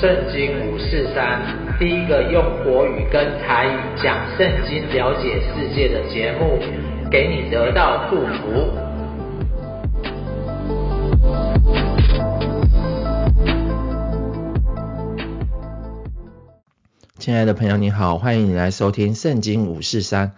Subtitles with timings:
[0.00, 1.40] 圣经五四三，
[1.78, 6.58] 第一个用国语跟台语讲圣经、了解世界的节目，
[7.08, 8.70] 给你得到祝福。
[17.16, 20.32] 亲爱的朋友，你好，欢迎你来收听圣经五四三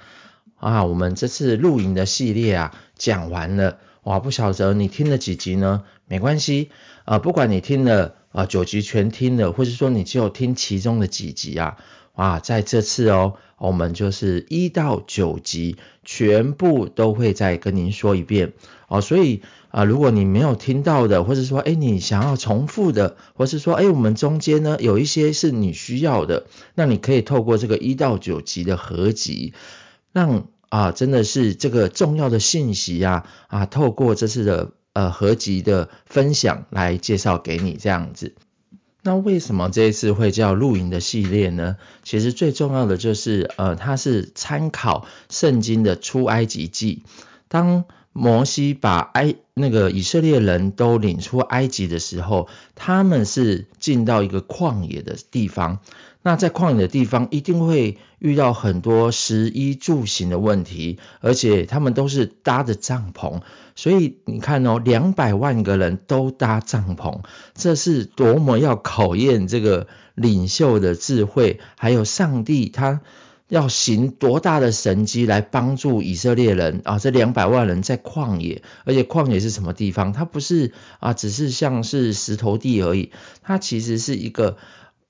[0.59, 0.85] 啊！
[0.85, 4.21] 我们这次录影的系列啊，讲完了哇！
[4.21, 5.85] 不晓得你听了几集呢？
[6.07, 6.71] 没关系
[7.07, 8.16] 啊，不管你听了。
[8.37, 11.79] 啊，九集全听了，或者说你只有听其中的几集啊，
[12.13, 18.53] 啊，在这次哦，我们就是一到九集全部都会再跟您说一遍
[18.89, 26.45] 哦，所以啊，如果你没有听到的，或者说哎，你想要重复的，或是说哎，我们中间呢有一些是你需要的，
[26.75, 29.55] 那你可以透过这个一到九集的合集，
[30.13, 34.73] 让啊，真的是这个重要的信息啊啊，透过这次的。
[34.97, 38.35] 呃，合集的分享来介绍给你这样子。
[39.03, 41.77] 那为什么这一次会叫露营的系列呢？
[42.03, 47.03] 其实最重要的就是，呃，它是参考圣经的出埃及记。
[47.49, 47.85] 当
[48.17, 55.81] 摩西把埃那个以色列人都领出埃及的时候，他们是进到一个旷野的地方。
[56.23, 63.43] 那在旷野的地方，一定会遇到很多食衣住行的问题，而且他们都是搭着帐篷，
[63.77, 67.21] 所以你看哦，两百万个人都搭帐篷，
[67.55, 73.03] 这是多么要考验这个领袖的智慧，还有上帝他
[73.49, 76.99] 要行多大的神迹来帮助以色列人啊！
[76.99, 80.13] 这两百万人在旷野，而且旷野是什么地方？
[80.13, 84.57] 它不是啊，只是像是石头地而已，它其实是一个。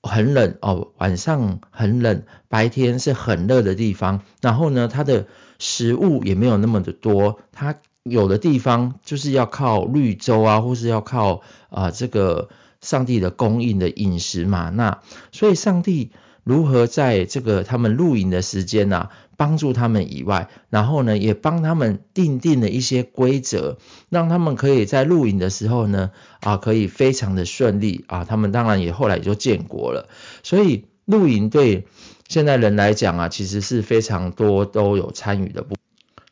[0.03, 4.21] 很冷哦，晚上很冷，白天是很热的地方。
[4.41, 5.25] 然后呢，它的
[5.59, 12.47] 食物也没有那么的多，它有的地方就是要靠绿洲啊，或是要靠啊、这个
[12.79, 14.69] 上帝的供应的饮食嘛。
[14.69, 15.01] 那
[15.33, 16.11] 所以上帝。
[16.47, 23.77] 如何在这个他们露营的时间啊，帮助他们以外，然后呢，也帮他们订定了一些规则，
[24.07, 28.23] 让他们可以在露营的时候呢，啊，可以非常的顺利啊。
[28.23, 30.07] 他们当然也后来也就建国了。
[30.41, 31.85] 所以露营对
[32.29, 35.77] 现在人来讲啊，其实是非常多都有参与的部分。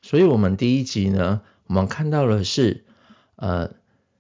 [0.02, 2.86] 所以我们第一集呢，我们看到的是，
[3.36, 3.72] 呃。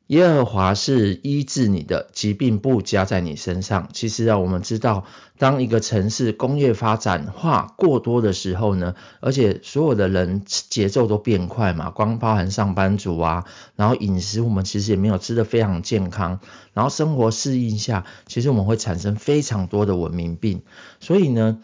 [0.07, 3.89] 耶和华是医治你的，疾病不加在你身上。
[3.91, 5.05] 其实啊，我们知道，
[5.39, 13.45] 当一个城市工业发展化过多的时候呢，而且所有的人节奏都变快嘛，光包含上班族啊，
[13.75, 16.39] 然后饮食我们其实也没有吃得非常健康，
[16.73, 20.61] 然后生活适应下，其实我们会产生非常多的文明病。
[20.99, 21.57] 所以呢，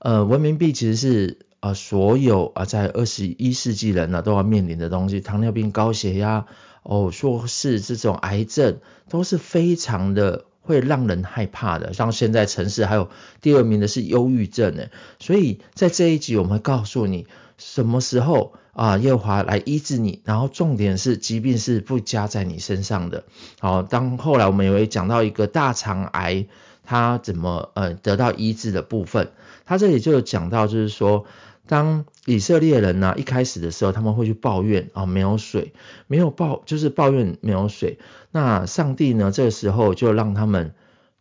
[0.00, 6.44] 呃，文明病其实是呃所有啊在二十一世纪人呢都要面临的东西，糖尿病、高血压。
[6.82, 8.76] 哦，说是这种癌症
[9.08, 13.08] 都是非常的会让人害怕的，像现在城市还有
[13.40, 14.88] 第二名的是忧郁症呢，
[15.18, 17.26] 所以在这一集我们会告诉你
[17.56, 23.24] 什么时候啊耶华来医治你，然后重点是疾病是不加在你身上的。
[23.58, 26.44] 好，当后来我们也会讲到一个大肠癌，
[26.84, 29.30] 它怎么呃得到医治的部分，
[29.64, 31.24] 它这里就讲到就是说。
[31.66, 35.72] 当以色列人呢、一开始的时候，他们会去抱怨啊没有水，
[36.06, 37.98] 没有抱就是抱怨没有水。
[38.30, 40.74] 那上帝呢这个时候就让他们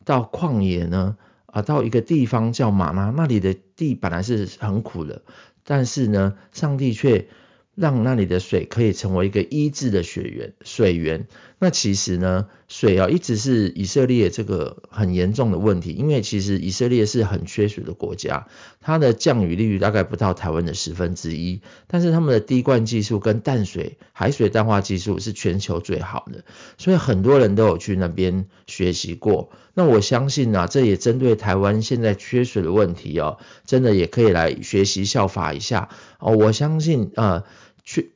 [0.03, 5.21] 到旷野呢啊到一个地方叫玛拉，那里的地本来是很苦的，
[5.63, 7.27] 但是呢上帝却
[7.75, 11.27] 让那里的水可以成为一个医治的水源水源。
[11.63, 18.47] 那其实呢，水啊一直是以色列这个很严重的问题，因为其实以色列是很缺水的国家，
[18.81, 26.44] 它的降雨率大概不到台湾的十分之一，但是他们的滴灌技术跟淡水海水淡化技术是全球最好的，
[26.78, 29.50] 所以很多人都有去那边学习过。
[29.74, 35.88] 那我相信啊，这也针对台湾现在缺水的问题哦，真的也可以来学习效法一下
[36.19, 36.35] 哦。
[36.35, 37.45] 我相信呃，
[37.85, 38.12] 去。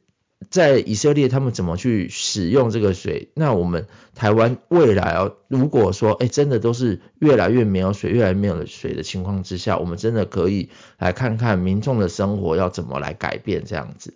[0.49, 3.29] 在以色列，他们怎么去使用这个水？
[3.33, 10.69] 那我们台湾未来哦，如果说哎，真的都是越来越没有水，越来越没有水的情况之下，我们真的可以
[10.99, 14.13] 来看看民众的生活要怎么来改变这样子。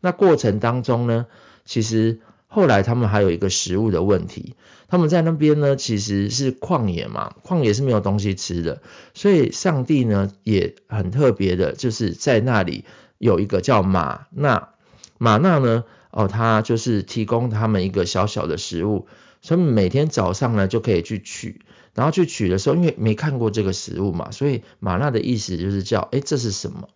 [0.00, 1.26] 那过程当中呢，
[1.64, 4.54] 其实后来他们还有一个食物的问题，
[4.88, 8.80] 他们在那边呢，其实是旷野嘛，旷野是没有东西吃的，
[9.12, 12.84] 所以上帝呢也很特别的，就是在那里
[13.18, 14.68] 有一个叫玛纳。
[15.24, 15.84] 玛纳呢？
[16.10, 19.06] 哦，他就是提供他们一个小小的食物，
[19.40, 21.62] 所以每天早上呢就可以去取，
[21.94, 26.88] 然后去取的时候，因为没看过这个食物嘛，所以玛纳的意思就是叫，诶，这是什么？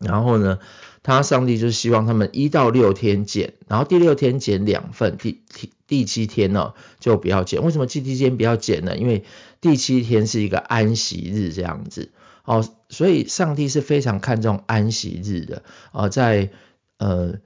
[0.00, 0.58] 然后呢，
[1.02, 7.62] 他上帝就希望他们一到六天减，然后第六天减两份，第第第七天呢就不要减。
[7.62, 8.96] 为什么第七天不要减呢？
[8.96, 9.24] 因为
[9.60, 12.10] 第七天是一个安息日这样子
[12.44, 15.62] 哦，所以上帝是非常看重安息日的
[15.92, 16.50] 啊、哦，在
[17.00, 17.40] 呃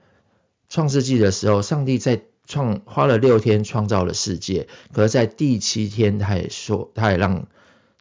[0.69, 7.47] 创世纪的时候，上帝在创花了六天创造了世界，可是在第七天他也说，他也让。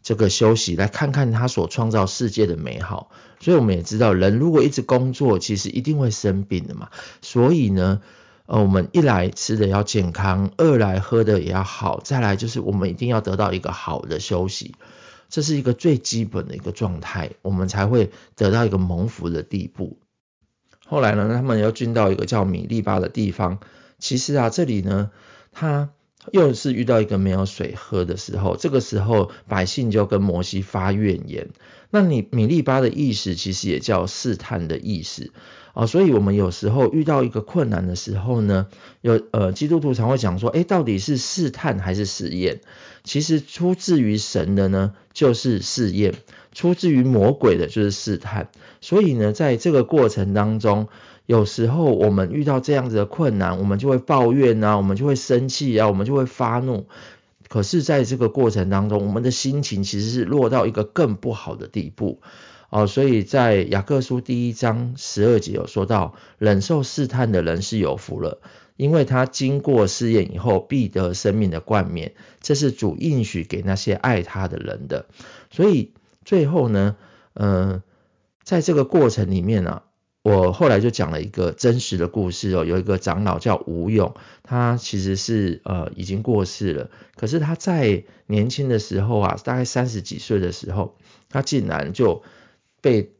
[0.06, 3.10] 这个休息，来看看他所创造世界的美好。
[3.40, 6.90] 所以我们也知道，人如果一直工作，其实一定会生病的嘛。
[7.22, 8.02] 所以呢，
[8.44, 14.74] 呃，我们一来吃的要健康，二来喝的也要好，再来就是我们一定要得到一个好的休息，
[15.30, 19.96] 这是一个最基本的一个状态，我们才会得到一个蒙福的地步。
[20.86, 23.58] 后来呢，他们又进到一个叫米利巴的地方。
[23.98, 25.10] 其实啊，这里呢，
[25.52, 25.90] 他。
[26.32, 31.50] 又是遇到一个没有水喝的时候，这个时候百姓就跟摩西发怨言。
[31.94, 35.30] 那你米利巴的意思其实也叫试探的意思
[35.74, 38.66] 啊，所以我们有时候遇到一个困难的时候呢，
[39.00, 42.62] 有呃基督徒常会讲说，诶，到底是试探还是试验？
[43.04, 46.14] 其实出自于神的呢，就是试验；
[46.52, 48.48] 出自于魔鬼的，就是试探。
[48.80, 50.88] 所以呢，在这个过程当中，
[51.26, 56.86] 有时候我们遇到这样子的困难，我们就会抱怨啊，我们就会生气啊，我们就会发怒。
[57.54, 62.20] 可是，在这个过程当中，我们的心情其实是落到一个更不好的地步
[62.68, 62.88] 哦。
[62.88, 68.40] 所以在雅各书第一章十二节有说到，忍受试探的人是有福了，
[68.76, 72.14] 因为他经过试验以后，必得生命的冠冕。
[72.40, 75.06] 这是主应许给那些爱他的人的。
[75.52, 75.92] 所以
[76.24, 76.96] 最后呢，
[77.34, 77.84] 嗯、
[78.42, 79.84] 在这个过程里面啊。
[80.24, 90.96] 我后来就讲了一个真实的故事哦，有一个长老叫吴勇，他其实是呃已经过世了，可是他在年轻的时候啊，大概三十几岁的时候，
[91.28, 92.22] 他竟然就
[92.80, 93.12] 被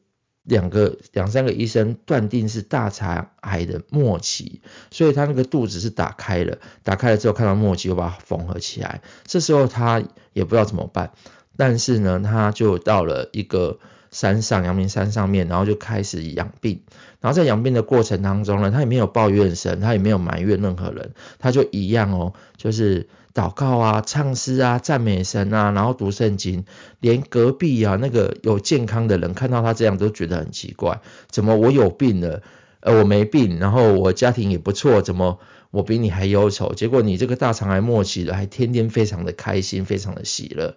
[0.45, 10.03] 两个两三个医生断定是大肠癌的末期，所以他那个肚子是打开了，打开了之后看到末期又把它缝合起来，这时候他
[10.33, 11.13] 也不知道怎么办，
[11.59, 13.79] 但是呢，他就到了一个。
[14.15, 16.83] 山上阳明山上面，然后就开始养病，
[17.21, 26.65] 然后在养病的过程当中呢，他也没有抱怨神，他也没有埋怨任何人，他就一样哦，就是祷告啊、唱诗啊、赞美神啊，然后读圣经，
[27.01, 32.41] 连隔壁啊那个有健康的人看到他这样都觉得很奇怪，怎么我有病了，
[32.79, 35.41] 呃我没病，然后我家庭也不错，怎么
[35.73, 36.73] 我比你还忧愁？
[36.75, 40.77] 结果你这个大肠癌末期了，还天天非常的开心，非常的喜乐，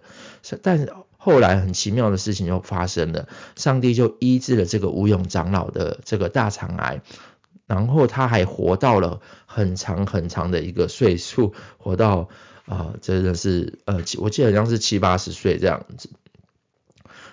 [0.60, 0.88] 但。
[1.28, 7.02] 后来很奇妙的事情就发生了，上帝就医治了这个吴勇长老的这个大肠癌，
[7.66, 12.30] 然后他还活到了很长很长的一个岁数，活到
[12.64, 16.08] 啊、真的是呃我记得好像是七八十岁这样子。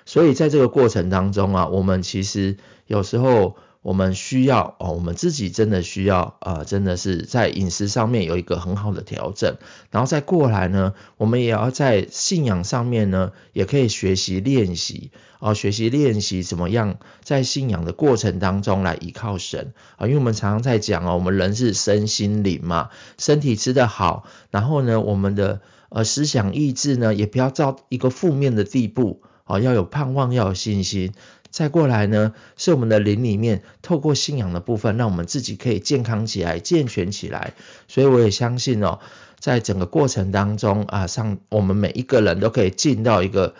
[0.05, 3.55] 所以在这个过程当中啊，我们其实有时候。
[3.85, 9.57] 我们需要哦，我们自己真的需要啊、呃，真的是在饮食上面有一个很好的调整，
[9.91, 22.89] 然后再过来呢，我们也要在信仰上面呢，也可以学习练习啊、学习练习怎么样在信仰的过程当中来依靠神啊、因为我们常常在讲哦，我们人是身心灵嘛，
[23.19, 31.13] 身体吃得好，然后呢，我们的呃思想意志呢，也不要到一个负面的地步啊、要有盼望，要有信心。
[31.55, 37.53] 再过来呢，是我们的灵里面透过信仰的部分，让我们自己可以健康起来、健全起来。
[37.87, 38.99] 所以我也相信哦，
[39.39, 43.55] 在整个过程当中啊，上我们每一个人都可以进到一个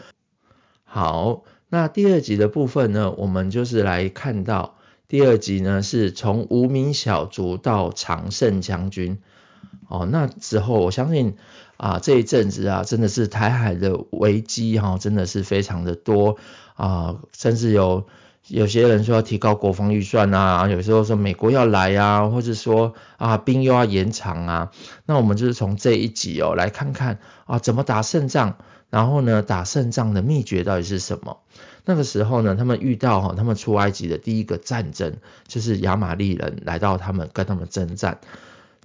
[0.84, 1.46] 好。
[1.70, 4.77] 那第二集的部分呢，我们就是来看到
[5.08, 9.20] 第二集呢，是从无名小卒到常胜将军。
[9.88, 11.38] 哦，那之后我相信
[11.77, 16.38] 啊，这一阵子啊，真的是台海的危机哈、真的是非常的多。
[16.75, 18.05] 啊，甚至有
[18.48, 24.72] 有些人说要提高国防预算啊，有时候说美国要来啊，或者说啊兵又要延长啊，
[25.05, 28.58] 那我们就是从这一集哦来看看啊怎么打胜仗，
[28.89, 31.38] 然后呢打胜仗的秘诀到底是什么？
[31.86, 35.15] 那个时候呢，他们遇到哈，他们出埃及的第一个战争
[35.48, 38.20] 就是亚玛力人来到他们跟他们征战，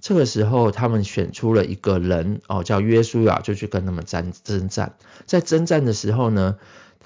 [0.01, 6.57] 这个时候他们选出了一个人哦叫约书亚，就去跟他们战征战，在征战的时候呢。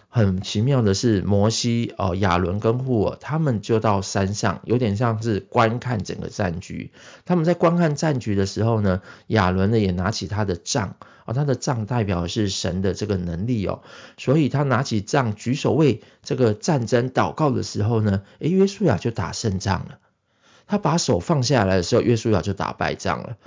[0.08, 6.92] 很奇妙的是，摩西哦、亚伦跟户珥，他们就到山上，有点像是观看整个战局。
[7.26, 13.82] 他们在观看战局的时候呢，亚伦呢也拿起他的杖，啊，他的杖代表的是神的这个能力哦，
[14.16, 19.98] 所以他拿起杖举手为这个战争祷告的时候呢，诶，约书亚就打胜仗了。
[20.68, 23.38] 他把手放下来的时候，约书亚就打败仗了。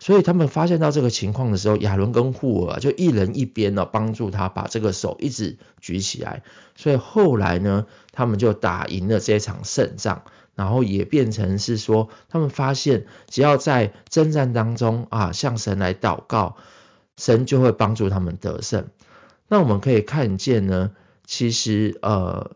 [0.00, 6.42] 所以他们发现到这个情况的时候，亚伦跟户珥就一人一边呢，帮助他把这个手一直举起来。
[6.76, 10.22] 所以后来呢，他们就打赢了这场胜仗，
[10.56, 16.56] 然后也变成是说，他们发现只要在征战当中啊，向神来祷告，
[17.16, 18.88] 神就会帮助他们得胜。
[19.48, 20.90] 那我们可以看见呢，
[21.24, 22.50] 其实呃，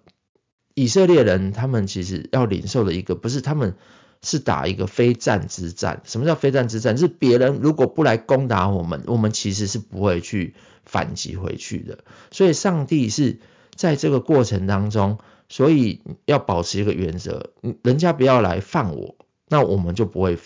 [0.83, 3.75] 以色列人他们其实要领受的一个不是他们。
[4.21, 6.03] 是打一个非战之战。
[6.05, 6.99] 什么叫非战之战？
[6.99, 12.01] 是别人如果不来攻打我们，我们其实是不会去反击回去的。
[12.33, 13.39] 所以上帝是
[13.77, 15.19] 在这个过程当中，
[15.49, 17.53] 所以要保持一个原则，
[17.85, 19.15] 人家不要来犯我，
[19.47, 20.37] 那我们就不会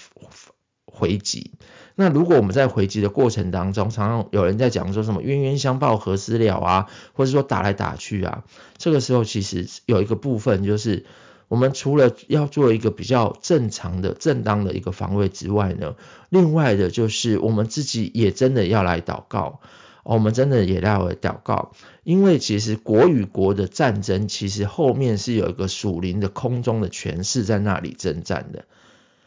[0.84, 1.52] 回击。
[1.94, 8.44] 那如果我们在回击的过程当中，常常有人在讲说什么冤冤相报何时了啊，或者说打来打去啊，
[8.78, 11.04] 这个时候其实有一个部分就是。
[11.48, 15.96] 我们除了要做一个比较正常的、正当的一个防卫之外呢，
[16.30, 19.60] 另外的就是我们自己也真的要来祷告，
[20.02, 21.72] 我们真的也要来祷告，
[22.04, 28.64] 因为其实国与国的战争，其实后面是有一个属灵的空中的权势在那里征战的，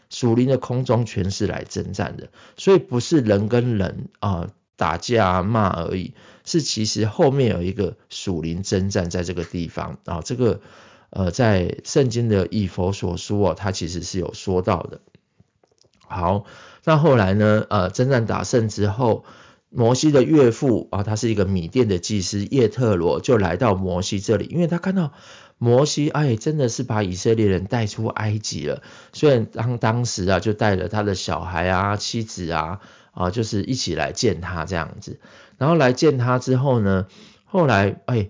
[0.09, 6.13] 属灵的空中权势来征战的，所以不是人跟人啊、打架骂而已，
[6.45, 10.61] 是其实后面有一个属灵征战在这个地方啊、这个。
[11.11, 14.99] 呃，在圣经的以弗所书哦，他其实是有说到的。
[15.99, 16.43] 好，
[16.83, 19.23] 那后来呢，呃，征战打胜之后，
[19.69, 25.13] 摩西的岳父啊，他是一个米甸的祭司叶特罗，就来到摩西这里，因为他看到
[25.57, 28.81] 摩西，哎，真的是把以色列人带出埃及了。
[29.13, 32.79] 虽然当当时啊，就带了他的小孩啊、妻子啊，
[33.11, 35.19] 啊，就是一起来见他这样子。
[35.57, 37.07] 然后来见他之后呢，
[37.45, 38.29] 后来，哎。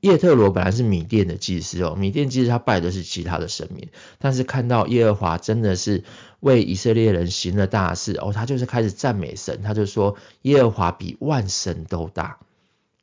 [0.00, 3.88] 叶特罗本来是米甸的祭司哦，米甸祭司他拜的是其他的神明，
[4.20, 6.04] 但是看到耶和华真的是
[6.38, 12.38] 为以色列人行了大事哦，他就是开始赞美神，他就说耶和华比万神都大，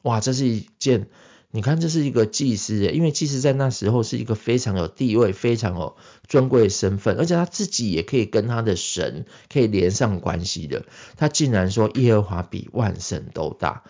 [0.03, 1.08] 哇，这是一件，
[1.51, 5.96] 你看这是一个祭司耶，因为祭司在那时候是一个非常有地位、非常有
[6.27, 10.86] 尊贵的身份，而且他自己也可以跟他的神可以连上关系的，
[11.17, 13.84] 他竟然说耶和华比万神都大。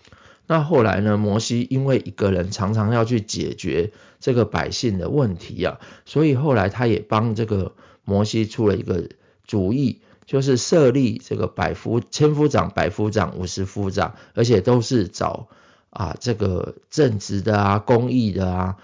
[0.47, 1.17] 那后来呢？
[1.17, 9.07] 摩西因为一个人常常要去解决这个百姓的问题啊，所以后来他也帮这个摩西出了一个
[9.47, 15.47] 主意，就是设立这个百夫、千夫长、百夫长、五十夫长，而且都是找
[15.91, 18.77] 啊这个正直的啊、公义的啊、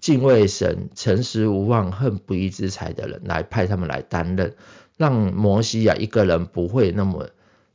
[0.00, 4.56] 敬畏神、诚实无妄、恨不义之财的人来派他们来担任，
[4.96, 7.30] 让摩西啊一个人不会那么。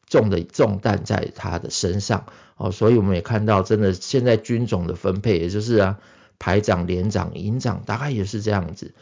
[0.07, 2.25] 重的重担在他的身上
[2.57, 5.99] 哦，所以我们也看到，真的现在军种的分配，也就是啊
[6.37, 8.93] 排长、连长、营长，大概也是这样子。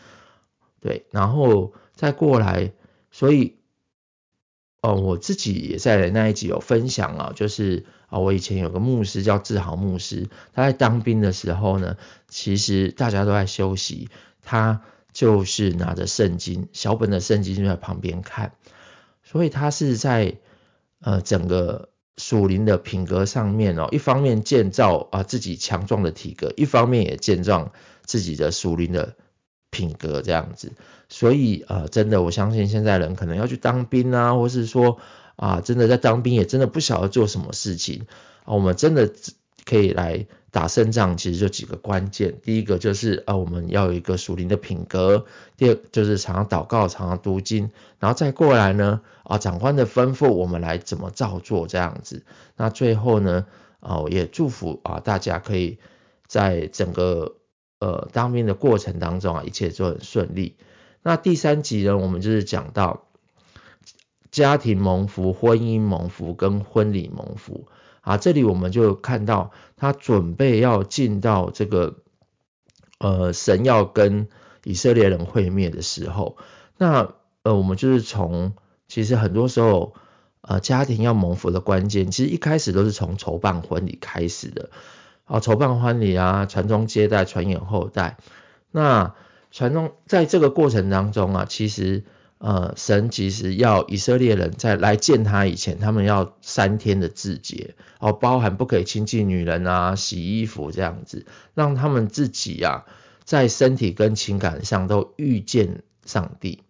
[0.82, 2.74] 对，然后再过来，
[3.10, 3.56] 所以
[4.82, 14.10] 哦，我自己也在那一集有分享啊，就是啊，我以前有个牧师叫志豪牧师，他在当兵的时候呢，其实大家都在休息，
[14.44, 14.82] 他
[15.14, 18.54] 就是拿着圣经，小本的圣经就在旁边看，
[19.24, 20.38] 所以他是在。
[21.02, 27.72] 呃，整个属灵的品格上面哦，一方面建造啊自己强壮的体格，一方面也建造
[28.04, 29.16] 自己的属灵的
[29.80, 30.74] 品格这样子。
[31.08, 34.98] 所以呃，真的我相信现在人可能要去当兵啊，或是说
[35.38, 38.08] 啊，真的在当兵也真的不晓得做什么事情
[38.44, 39.10] 啊，我们真的
[39.64, 40.26] 可以来。
[40.52, 45.26] 打胜仗其实就几个关键，第一个就是啊，我们要有一个属灵的品格；
[45.58, 47.70] 第二就是常常祷告、常常读经，
[48.00, 52.24] 然后再过来呢啊，长官的吩咐我们来怎么照做这样子。
[52.58, 53.46] 那最后呢
[53.80, 55.78] 啊，也祝福啊大家可以
[56.26, 57.36] 在整个
[57.80, 60.56] 呃当兵的过程当中啊，一切都很顺利。
[61.02, 63.06] 那第三集呢，我们就是讲到
[64.32, 67.68] 家庭蒙福、婚姻蒙福跟婚礼蒙福。
[68.02, 71.98] 啊，这里我们就看到他准备要进到这个
[72.98, 74.30] 呃神要跟
[74.64, 76.38] 以色列人会面的时候，
[76.78, 78.54] 那呃我们就是从
[78.88, 79.94] 其实很多时候
[80.42, 84.70] 呃家庭要蒙福的关键，其实一开始都是从筹办婚礼开始的。
[85.30, 88.18] 啊，筹办婚礼啊，传宗接代，传衍后代。
[88.72, 89.16] 那
[89.52, 92.04] 传宗在这个过程当中啊，其实。
[92.42, 102.86] 呃，神其实要以色列人在来见他以前，他们要三天的自洁，哦，包含不可以亲近女人啊，洗衣服这样子，让他们自己啊，
[103.26, 106.64] 在身体跟情感上都遇见上帝，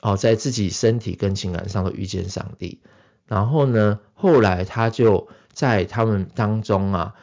[0.00, 2.80] 哦，在自己身体跟情感上都遇见上帝。
[3.26, 7.14] 然后呢，后来他就在他们当中啊。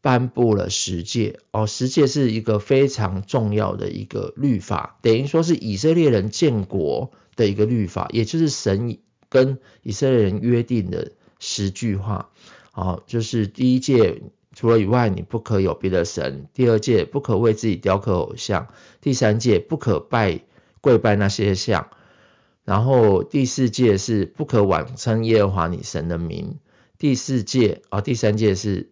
[0.00, 12.30] 颁布了十诫哦，十诫是一个非常重要的一个律法，等于说是以色列人建国的一个律法，也就是神跟以色列人约定的十句话，
[12.72, 14.22] 哦，就是第一诫，
[14.54, 18.68] 除了以外，你不可有别的神；第二诫，不可为自己雕刻偶像；
[19.00, 20.40] 第三诫，不可拜
[20.80, 21.90] 跪拜那些像；
[22.64, 26.58] 然后第四诫是不可妄称耶和华你神的名；
[26.98, 28.90] 第四诫啊、哦，第三诫是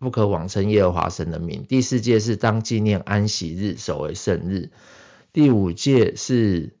[0.00, 4.70] 不可妄称耶和华神的名；第四届是当纪念安息日，守为圣日；
[5.32, 6.74] 第五届是。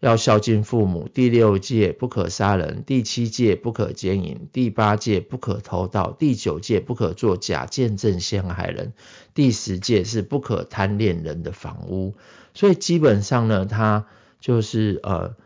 [0.00, 8.92] 要孝敬父母，第六届不可杀人，第七届不可奸淫，第八届不可偷盗，第九届不可作假见证陷害人，
[9.32, 12.16] 第十届是不可贪恋人的房屋。
[12.52, 14.04] 所以基本上呢，他
[14.40, 15.36] 就是呃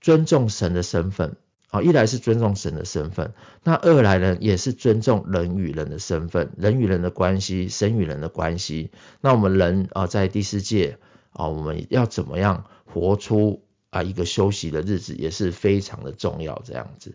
[0.00, 1.36] 尊重神的身份
[1.72, 3.32] 啊，一来是尊重神的身份，
[3.64, 8.90] 那二来呢也是尊重人与人的身份，人与人的关系，神与人的关系。
[9.22, 10.98] 那我们人啊，在第四界
[11.32, 13.62] 啊，我们要怎么样活出？
[13.88, 17.14] 啊，一个休息的日子也是非常的重要，这样子。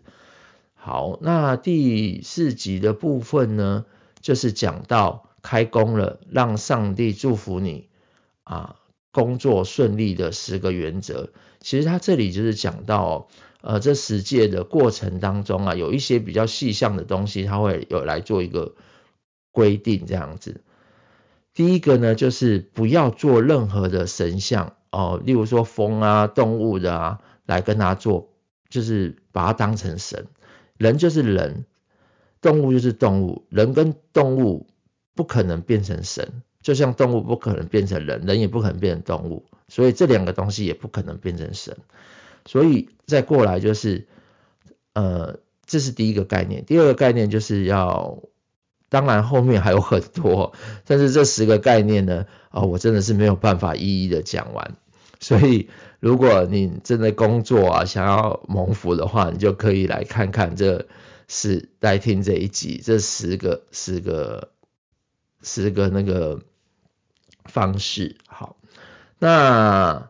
[0.74, 3.84] 好，那第四集的部分呢，
[4.20, 7.88] 就是讲到开工了，让上帝祝福你
[8.44, 8.76] 啊，
[9.10, 11.30] 工作顺利的十个原则。
[11.60, 13.26] 其实他这里就是讲到，
[13.60, 18.74] 呃，这十诫的过程当中啊，有一些比较细项的东西，他会有来做一个
[19.52, 20.60] 规定，这样子。
[21.54, 24.74] 第一个呢，就是不要做任何的神像。
[24.90, 28.30] 哦，例如说风啊、动物的啊，来跟他做，
[28.70, 30.26] 就是把它当成神。
[30.78, 31.66] 人就是人，
[32.40, 34.66] 动物就是动物，人跟动物
[35.14, 41.76] 不可能变成神，就像动物不可能变成人，人也不可能变成动物，所以这两个东西也不可能变成神。
[42.48, 44.08] 所以再过来就是，
[44.94, 46.64] 呃，这是第一个概念。
[46.64, 48.18] 第二个概念就是要。
[48.90, 50.54] 当然后面还有很多，
[50.86, 54.76] 但是这十个概念呢，啊、我真的是没有办法一一的讲完。
[55.20, 55.68] 所以
[56.00, 60.86] 如果你正在工作啊，想要蒙福的话，你就可以来看看这
[61.28, 64.52] 是，来听这一集，这十个十个
[65.42, 66.40] 十个那个
[67.44, 68.16] 方式。
[68.26, 68.56] 好，
[69.18, 70.08] 那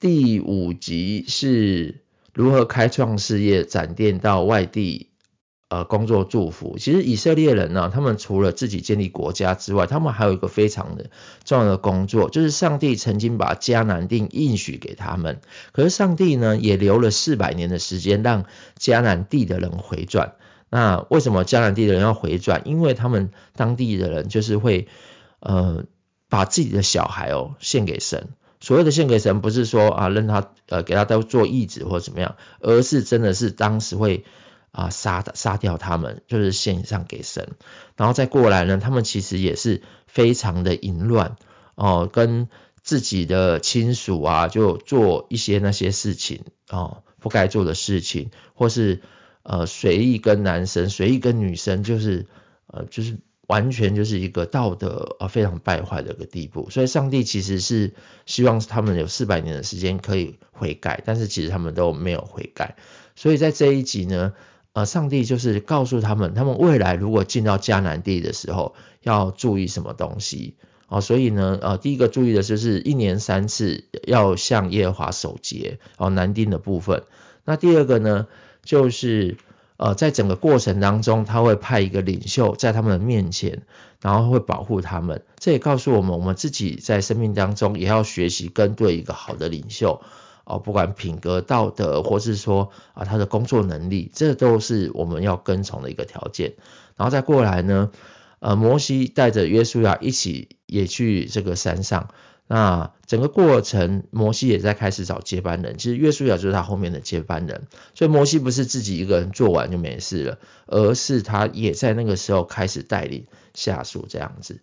[0.00, 2.02] 第五集是
[2.32, 5.08] 如何开创事业，展店到外地。
[5.70, 6.78] 呃，工作祝福。
[6.78, 11.10] 其实以色列人呢，他们除了自己建立国家之外，他们还有一个非常的
[11.44, 15.42] 重要的工作，就是上帝曾经把迦南地应许给他们。
[15.72, 18.46] 可是上帝呢，也留了四百年的时间，让
[18.78, 20.36] 迦南地的人回转。
[20.70, 22.62] 那为什么迦南地的人要回转？
[22.64, 24.88] 因为他们当地的人就是会
[25.40, 25.84] 呃，
[26.30, 28.28] 把自己的小孩哦献给神。
[28.60, 34.24] 所谓的献给神，不是说啊，让他呃给他都做义子或怎么样，而是真的是当时会。
[34.70, 37.54] 啊，杀杀掉他们，就是献上给神，
[37.96, 41.36] 然后再过来呢，他们其实也是非常的淫乱
[41.74, 42.48] 哦，跟
[42.82, 49.00] 自己的亲属啊，就做一些那些事情哦，不该做的事情，或是
[49.42, 52.26] 呃随意跟男生、随意跟女生，就是
[52.66, 53.16] 呃就是
[53.48, 56.70] 完全就是一个道德啊非常败坏的一个地步。
[56.70, 62.76] 所以上帝其实是希望他们有四百年的时间可以悔改，但是其实他们都没有悔改。
[63.16, 64.32] 所以在这一集呢。
[64.74, 70.54] 呃，上帝就是告诉他们，他们未来如果进到迦南地的时候，要注意什么东西
[70.86, 71.00] 哦。
[71.00, 77.02] 所以呢，呃，第一个注意的就是一年三次要向耶和华守节哦，南丁的部分。
[77.44, 78.28] 那第二个呢，
[78.62, 79.36] 就是
[79.78, 83.62] 呃，在整个过程当中，他会派一个领袖在他们的面前，
[84.02, 85.22] 然后会保护他们。
[85.38, 90.02] 这也告诉我们，我们自己在生命当中也要学习跟对一个好的领袖。
[90.42, 96.54] 哦，不管品格、道德，或是说啊他的工作能力，这都是我们要跟从的一个条件。
[96.96, 97.92] 然后再过来呢，
[98.40, 102.08] 呃，摩西带着约书亚一起也去这个山上。
[102.48, 105.78] 那整个过程，摩西也在开始找接班人。
[105.78, 107.68] 其实约书亚就是他后面的接班人。
[107.94, 114.58] 所以摩西不是自己一个人做完就没事了，而是他也在那个时候开始带领下属这样子。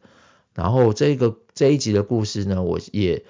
[0.53, 3.23] 然后这个这一集的故事呢，我也。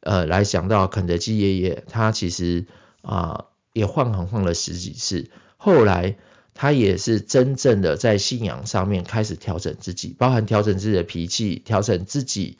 [0.00, 2.66] 呃，来讲到肯德基爷爷，他其实
[3.02, 6.16] 啊、也换行换了十几次，后来
[6.54, 12.58] 他也是真正的在信仰上面开始调整自己，包含调整自己的脾气，调整自己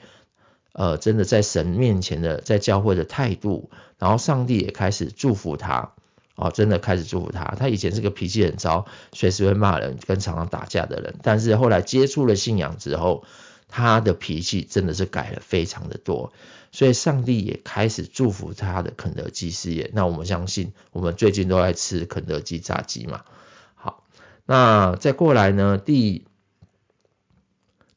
[0.72, 5.92] 呃真的在神面前的在教会的态度，然后上帝也开始祝福他，
[6.36, 7.44] 哦，真的开始祝福他。
[7.58, 13.24] 他以前是个脾气很糟，随时会骂人，跟常常打架的人，但是后来接触了信仰之后，
[13.68, 16.32] 他的脾气真的是改了非常的多。
[16.70, 19.90] 所以上帝也开始祝福他的肯德基事业。
[19.94, 23.22] 那我们相信，我们最近都在吃肯德基炸鸡嘛。
[23.74, 24.04] 好，
[24.44, 26.26] 那再过来呢，第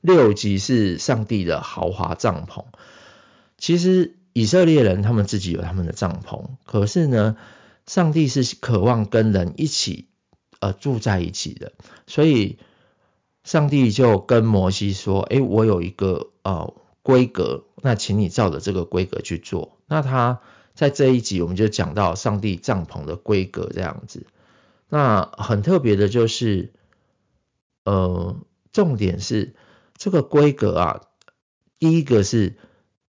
[0.02, 2.66] 六集是上帝的豪华帐篷。
[3.58, 7.38] 其实以色列人他们自己有他们的帐篷，可是呢，
[7.86, 10.08] 上帝是渴望跟人一起
[10.60, 11.74] 呃住在一起的，
[12.08, 12.58] 所以
[13.44, 20.42] 上帝就跟摩西说：“诶，我有一个呃规格，那请你照着这个规格去做。”那他
[20.74, 24.26] 在这一集我们就讲到上帝帐篷的规格这样子。
[24.90, 26.72] 那很特别的就是，
[27.84, 28.36] 呃，
[28.72, 29.54] 重点是
[30.02, 31.02] 这个规格啊，
[31.78, 32.56] 第一个是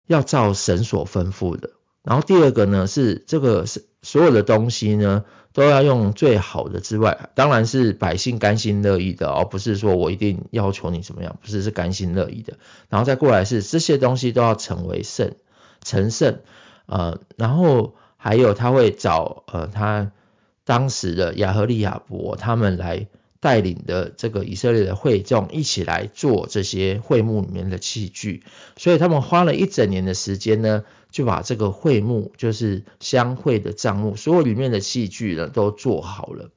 [0.06, 1.72] 要照神所吩咐的。
[2.02, 12.54] 然后第二个呢是这个是所有的东西呢都要用最好的之外，当然是百姓甘心乐意的，而不是说我一定要求你怎么样，不是是甘心乐意的。
[12.88, 15.34] 然后再过来是这些东西都要成为圣，
[15.84, 16.40] 成圣，
[16.86, 20.14] 呃，然后还有他会找呃他
[20.64, 23.10] 当时的亚和利亚伯他们来。
[23.48, 28.44] 带领的这个以色列的会众一起来做这些会幕里面的器具，
[28.76, 36.50] 所以他们花了一整年的时间呢，就把这个会幕，就是相会的帐幕，所有里面的器具呢都做好了。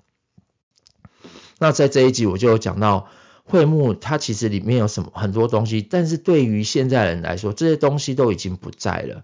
[1.61, 3.07] 那在这一集我就讲到
[3.45, 9.23] 会幕，它其实里面有什么很多东西，但是对于现在人来说，这些东西都已经不在了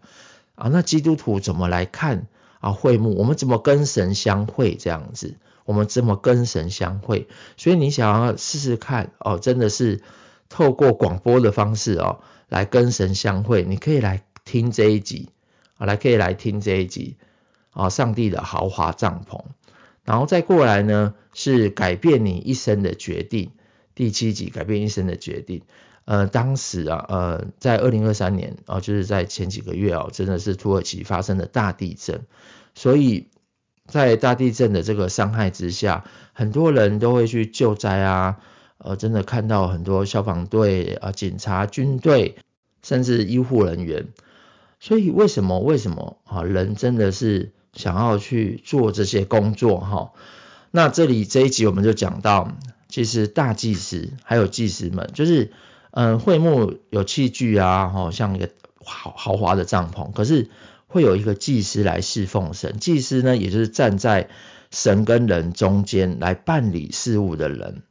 [0.54, 0.68] 啊。
[0.68, 2.28] 那基督徒怎么来看
[2.60, 3.16] 啊会幕？
[3.16, 5.34] 我们怎么跟神相会这样子？
[5.66, 7.28] 我们怎么跟神相会？
[7.56, 10.00] 所以你想要试试看哦，真的是
[10.48, 13.64] 透过广播的方式哦，来跟神相会。
[13.64, 15.30] 你可以来听这一集
[15.76, 17.16] 啊，来可以来听这一集
[17.72, 19.42] 啊，上帝的豪华帐篷。
[20.04, 23.50] 然后再过来呢，是改变你一生的决定。
[23.96, 25.62] 第七集改变一生的决定。
[26.04, 32.22] 呃，当时啊，呃，在二零二三年啊，就是在前几个月哦，真的是土耳其发生了大地震，
[32.76, 33.26] 所以。
[33.86, 38.38] 在大地震的这个伤害之下，很多人都会去救灾啊，
[38.78, 42.36] 呃，真的看到很多消防队啊、警察、军队，
[42.82, 44.08] 甚至医护人员。
[44.80, 46.42] 所以为什么为什么啊？
[46.42, 50.10] 人真的是想要去做这些工作哈？
[50.72, 52.52] 那这里这一集我们就讲到，
[52.88, 55.52] 其实大祭司还有祭司们，就是
[55.92, 58.50] 嗯，会幕有器具啊，哈，像一个
[58.84, 60.48] 豪豪华的帐篷，可是。
[60.86, 64.28] 会有一个祭司来侍奉神，祭司呢，也就是站在
[64.70, 67.82] 神跟人中间来办理事务的人。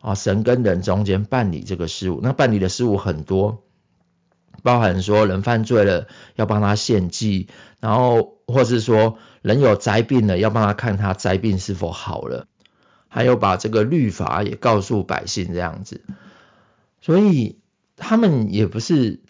[0.00, 3.62] 啊，神跟人中间办理这个事务，那办理的事务很多，
[4.64, 7.46] 包含说人犯罪了要帮他献祭，
[7.78, 12.48] 然后或是说人有灾病了要帮他看他灾病是否好了，
[13.06, 16.00] 还有把这个律法也告诉百姓这样子，
[17.00, 17.60] 所以
[17.96, 19.20] 他们也不是。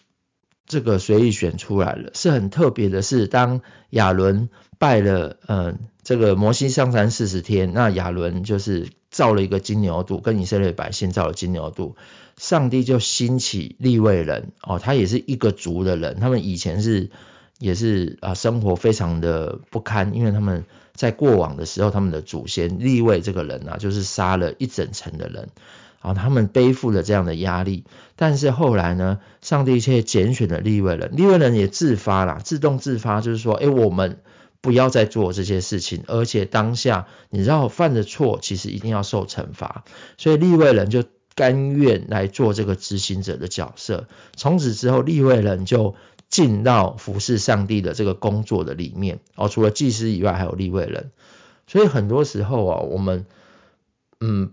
[0.65, 4.49] 这个随意选出来了，是很特别的是，当亚伦
[4.79, 11.95] 拜了，呃，这个摩西上山四十天，那亚伦就是造了一个金牛犊，跟以色列百姓造了金牛犊，
[12.37, 17.11] 上帝就兴起利未人，哦，他也是一个族的人，他们以前是
[17.59, 20.63] 也是啊，生活非常的不堪，因为他们
[20.95, 25.49] 在过往的时候，他们的祖先利未这个人啊，就是杀了一整城的人。
[26.03, 27.85] 啊，他们背负了这样的压力，
[28.17, 34.19] 但是后来呢，上帝却拣选了利未人，利未人也自发了，自动自发，就是说，诶，我们
[34.59, 39.85] 不要再做这些事情，而且当下你知道犯的错，其实一定要受惩罚，
[40.17, 44.07] 所以利未人就甘愿来做这个执行者的角色。
[44.35, 45.95] 从此之后，利未人就
[46.29, 49.21] 进到服侍上帝的这个工作的里面。
[49.35, 51.11] 哦，除了祭司以外，还有利未人。
[51.65, 53.25] 所以很多时候啊，我们，
[54.19, 54.51] 嗯。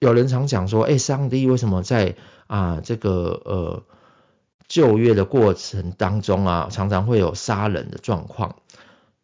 [0.00, 2.14] 有人常讲说，诶，上帝为什么在
[2.46, 3.82] 啊这个呃
[4.68, 8.56] 旧约的过程当中啊，常常会有杀人的状况？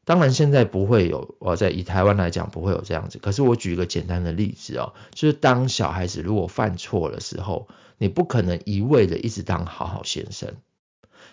[0.05, 3.19] 当然现在不会有，我在以台湾来讲不会有这样子。
[3.19, 10.57] 可是我举一个简单的例子哦，就是当小孩子如果犯错的时候，你不可能一味的一直当好好先生，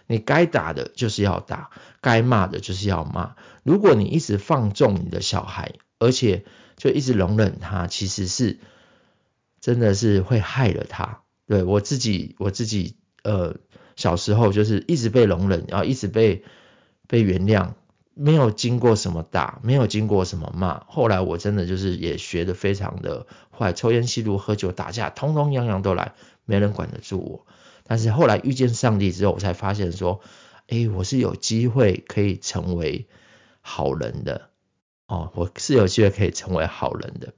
[0.07, 3.35] 你该打的就是要打，该骂的就是要骂。
[3.63, 6.45] 如果你一直放纵你的小孩，而且
[6.77, 8.59] 就一直容忍他，其实是。
[9.61, 11.21] 真的是会害了他。
[11.45, 13.55] 对，我自己，我自己，呃，
[13.95, 16.43] 小时候就是一直被容忍，然后一直被
[17.07, 17.73] 被原谅，
[18.13, 20.83] 没有经过什么打，没有经过什么骂。
[20.87, 26.13] 后来我真的就是也学得非常的坏，抽烟、吸毒、喝酒、打架，通通样样都来，
[26.45, 27.45] 没人管得住我。
[27.83, 30.21] 但是后来遇见上帝之后，我才发现说，
[30.67, 33.07] 诶，我是有机会可以成为
[33.59, 34.49] 好人的。
[35.07, 37.33] 哦，我是有机会可以成为好人的。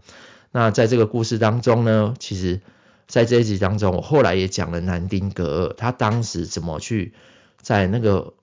[0.55, 2.61] 那在这个故事当中呢，其实，
[3.07, 7.13] 在这一集当中，我后来也讲了南丁格尔，他当时怎么去
[7.59, 8.35] 在那个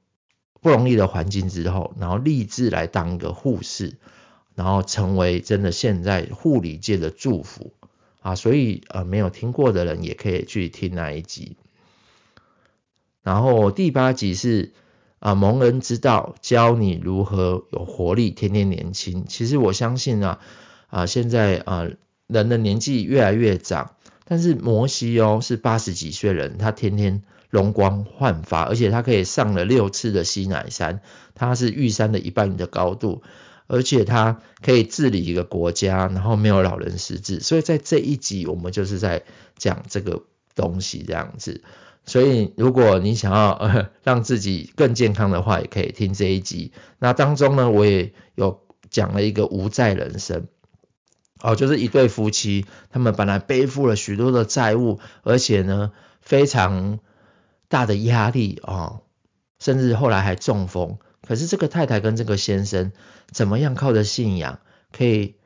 [0.60, 3.94] 不容易的环境之后，然后立志来当一个护士，
[4.56, 7.72] 然后成为真的现在护理界的祝福
[8.22, 11.56] 啊，所以呃没有听过的人也可以去听那一集。
[13.22, 14.72] 然后第八集是
[15.20, 19.26] 啊，蒙恩之道教你如何有活力，天天年轻。
[19.28, 20.40] 其实我相信啊，
[20.90, 21.88] 啊，现在啊，
[22.26, 31.00] 人的年纪越来越长，但是摩西哦是八十几岁人，他天天容光焕发，而且他可以上了六次的西乃山，
[31.34, 33.22] 他是玉山的一半的高度，
[33.66, 37.40] 而且他可以治理一个国家，然后没有老人失智。
[37.40, 39.22] 所以在这一集我们就是在
[39.56, 40.24] 讲这个
[40.54, 41.62] 东西这样子。
[42.06, 46.72] 所以，如果你想要呃让自己更健康的话，也可以听这一集。
[46.98, 50.46] 那当中呢，我也有讲了一个无债人生，
[51.42, 56.98] 哦，就是一对夫妻，他们本来背负了许多的债务，而且呢非常
[57.68, 59.02] 大的压力、哦，
[59.58, 60.98] 甚至后来还中风。
[61.26, 62.92] 可是这个太太跟这个先生
[63.30, 64.58] 怎么样靠着信仰，
[64.92, 65.36] 可以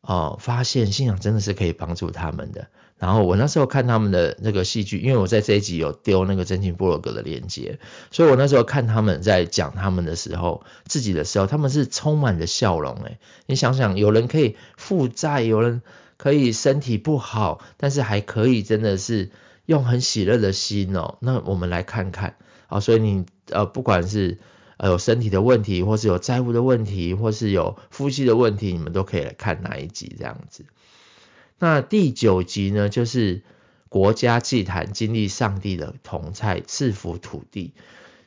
[0.00, 2.68] 哦发现信仰真的是可以帮助他们的。
[3.02, 7.80] 然后我那时候看他们的那个戏剧，因为我在这一集有丢那个真情部落格的链接，
[8.12, 13.18] 所以我那时候看他们在讲他们的时候，自己的时候，他们是充满着笑容诶。
[13.46, 15.82] 你想想，有人可以负债，有人
[16.16, 19.32] 可以身体不好，但是还可以真的是
[19.66, 21.16] 用很喜乐的心哦。
[21.18, 22.36] 那我们来看看
[22.68, 24.38] 啊，所以你呃不管是
[24.76, 30.64] 呃有身体的问题，或是有债务的问题，或是有夫妻的问题，你们都可以来看哪一集这样子。
[31.62, 33.42] 那第九集呢，就是
[33.88, 37.72] 国家祭坛经历上帝的同在，赐福土地。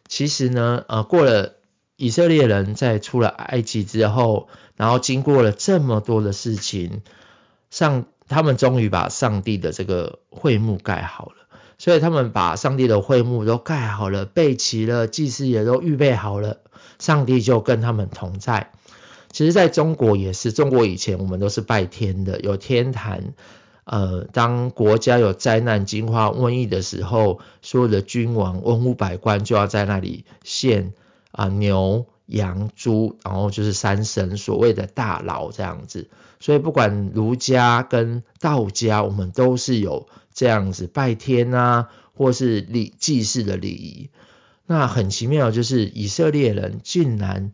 [0.08, 1.56] 其实呢，呃，过了
[1.98, 7.02] 以色列人在出了埃及之后，然后经过了这么多的事情，
[7.69, 11.36] 上他们终于把上帝的这个会幕盖好了。
[11.78, 16.60] 所以他们把上帝的会幕都盖好了，备齐了，祭司也都预备好了，
[17.00, 18.71] 上帝就跟他们同在。
[19.36, 23.34] 其实在中国也是，中国以前我们都是拜天的，有天坛。
[23.84, 30.93] 呃，当国家有灾难、惊慌、瘟疫的时候，所有的君王、文武百官就要在那里献
[31.32, 36.08] 啊、牛、羊、猪，然后就是三神，所谓的大劳这样子。
[36.39, 44.10] 所以不管儒家跟道家，我们都是有这样子拜天啊，或是礼祭祀的礼仪。
[44.65, 47.52] 那很奇妙，就是以色列人竟然。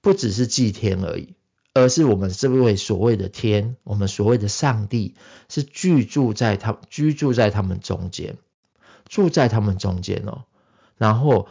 [0.00, 1.34] 不只是祭天而已，
[1.74, 5.14] 而是我们这位所谓的天，我们所谓的上帝，
[5.48, 8.36] 是居住在他居住在他们中间，
[9.08, 10.44] 住在他们中间哦，
[10.96, 11.48] 然后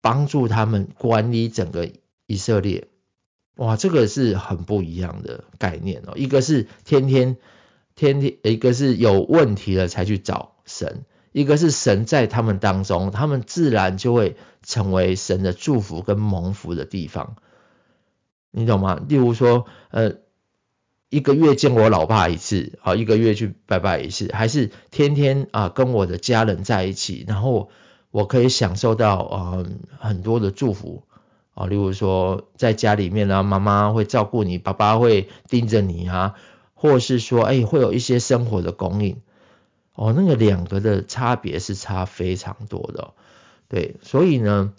[0.00, 1.90] 帮助他们管理整个
[2.26, 2.88] 以色列。
[3.56, 6.14] 哇，这个是很不一样的概念哦。
[6.16, 7.36] 一个是天天
[7.94, 17.36] 天天，一个是有问题了才去找神，一个是神在他们当中，他们自然就会成为神的祝福跟蒙福的地方。
[18.56, 19.00] 你懂吗？
[19.08, 20.14] 例如说，呃，
[21.08, 27.68] 一个月见我老爸一次，啊，一个月去拜拜一次，还是天天啊跟我的家人在一起，然后
[28.12, 29.64] 我可以享受到啊
[29.98, 31.02] 很多的祝福
[31.54, 36.36] 啊，例如说在家里面呢，妈妈会照顾你，爸爸会盯着你啊，
[36.74, 39.20] 或是说，哎，会有一些生活的供应，
[39.96, 43.14] 哦，那个两个的差别是差非常多的，
[43.68, 44.72] 对，所以呢，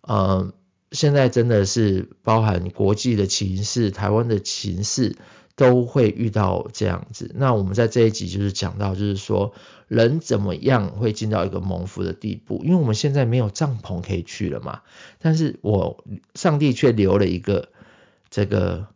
[0.00, 0.52] 呃。
[0.92, 5.16] 现在真的是包含国际的情势，台湾的情势
[5.56, 7.32] 都会遇到这样子。
[7.34, 9.52] 那我们在这一集就是讲到，就是说
[9.88, 12.62] 人怎么样会进到一个蒙福的地步？
[12.64, 14.82] 因为我们现在没有帐篷可以去了嘛。
[15.18, 17.68] 但是我上帝却留了一个
[18.30, 18.86] 这个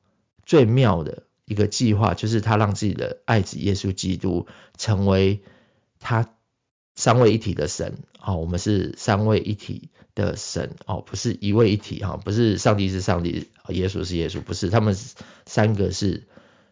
[0.45, 5.41] 最妙的一个计划，就是他让自己的爱子耶稣基督成为
[5.99, 6.29] 他
[6.97, 7.99] 三位一体的神。
[8.19, 9.91] 好，我们是三位一体。
[10.17, 14.97] 的神哦，不是一位一体哈，不是上帝是上帝，耶稣是耶稣，不是，他们
[15.45, 16.23] 三个是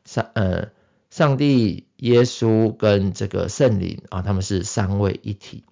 [0.06, 0.70] 三呃，
[1.10, 5.62] 上帝、耶稣跟这个圣灵啊，他们是三位一体。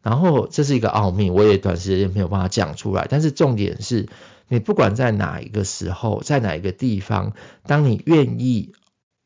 [0.00, 3.06] 然后这是一个奥秘，我也短时间没有办法讲出来。
[3.10, 4.08] 但是重点是，
[4.48, 7.34] 你不管在哪一个时候，在哪一个地方，
[7.66, 8.72] 当你愿意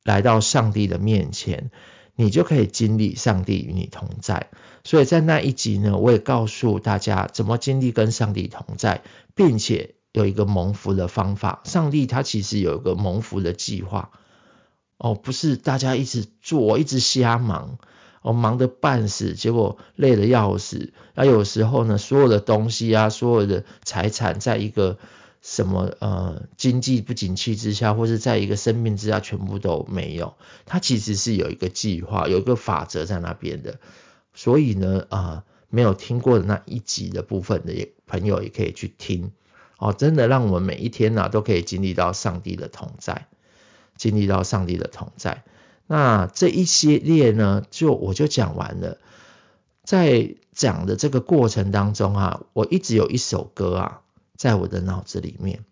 [0.02, 1.70] 来到上帝的面前，
[2.16, 4.48] 你就可以经历上帝与你同在。
[4.84, 9.02] 所以在那一集呢，我也告诉大家怎么经历跟上帝同在，
[9.34, 11.62] 并且有一个蒙福的方法。
[11.64, 14.10] 上帝他其实有一个蒙福的计划，
[14.98, 17.78] 哦，不是大家一直做，一直瞎忙，
[18.20, 20.92] 哦，忙得半死，结果累得要死。
[21.14, 24.98] 那有时候呢，所有的东西啊，所有的财产，在一个
[25.46, 30.34] 什么呃经济不景气之下，或是在一个生命之下，全部都没有。
[30.64, 33.78] 他其实是有一个计划，有一个法则在那边的。
[34.32, 39.32] 所以呢，啊、呃，没有听过的那一集的部分的朋友也可以去听
[39.78, 43.26] 哦，真的让我们每一天呢、啊、都可以经历到上帝的同在，
[43.98, 45.44] 经历到上帝的同在。
[45.86, 48.96] 那这一系列呢，就我就讲完了。
[49.84, 54.00] 在讲的这个过程当中啊，我一直有一首歌啊，
[54.44, 55.64] 在我的脑子里面，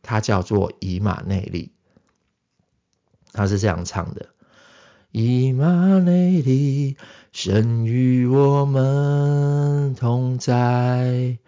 [0.00, 1.72] 它叫做以马内利。
[3.32, 4.28] 他是这样唱的：
[5.10, 6.96] 以马内利，
[7.32, 11.38] 神与我们同在。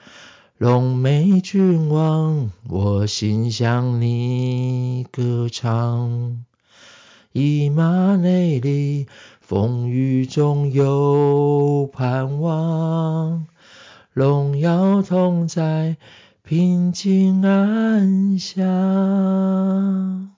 [0.57, 6.45] 龙美君王，我心向你歌唱。
[7.31, 9.07] 以马内利，
[9.41, 13.47] 风雨中有盼望。
[14.13, 15.97] 荣耀同在，
[16.49, 20.35] 平静安详。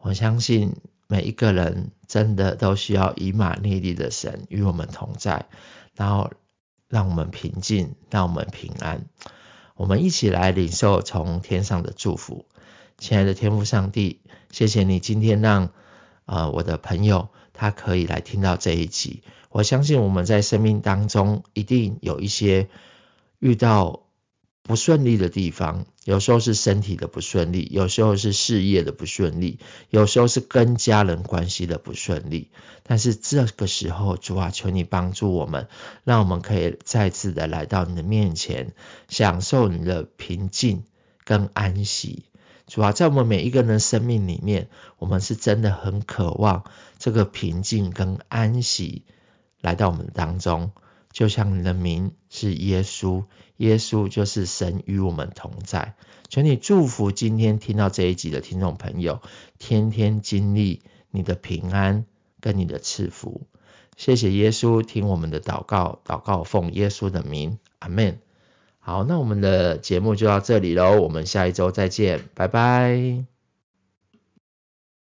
[0.00, 5.44] 我相信每一个人真的都需要以马内利的神与我们同在，
[5.94, 6.32] 然后。
[6.88, 9.04] 让我们平静，让我们平安。
[9.74, 12.46] 我们一起来领受从天上的祝福。
[12.96, 15.70] 亲爱的天父上帝，谢谢你今天让
[16.24, 19.22] 呃我的朋友他可以来听到这一集。
[19.50, 22.70] 我相信我们在生命当中一定有一些
[23.40, 24.03] 遇到。
[24.66, 29.58] 不顺利的地方，有时候是身体的不顺利，有时候是事业的不顺利，
[29.90, 32.48] 有时候是跟家人关系的不顺利。
[32.82, 35.68] 但是这个时候，主啊，求你帮助我们，
[36.02, 38.72] 让我们可以再次的来到你的面前，
[39.06, 40.84] 享受你的平静
[41.24, 42.24] 跟安息。
[42.66, 46.64] 主啊，在我们每一个人生命里面，我们是真的很渴望
[46.98, 49.04] 这个平静跟安息
[49.60, 50.72] 来到我们当中。
[51.14, 53.24] 就像你的名是耶稣，
[53.56, 55.94] 耶稣就是神与我们同在。
[56.28, 59.22] 求你祝福今天听到这一集的听众朋友，
[59.58, 62.04] 天天经历你的平安
[62.40, 63.46] 跟你的赐福。
[63.96, 68.18] 谢谢耶稣，听我们的祷告，祷告奉耶稣的名，阿门。
[68.80, 73.33] 好，那我们的节目就到这里喽，我们下一周再见，拜拜。